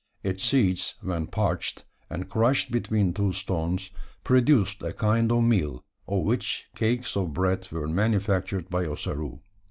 [0.23, 3.91] Its seeds when parched, and crushed between two stones,
[4.23, 9.41] produced a kind of meal, of which cakes of bread were manufactured by Ossaroo.